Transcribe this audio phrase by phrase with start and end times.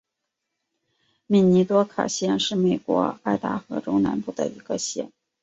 [1.27, 5.11] 米尼多卡县是美国爱达荷州南部的一个县。